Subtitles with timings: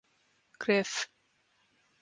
[0.63, 0.97] Gref.